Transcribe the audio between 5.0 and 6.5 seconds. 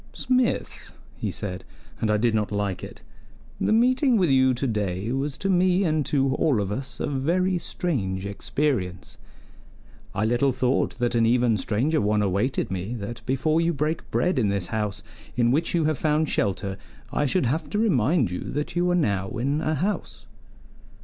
was to me and to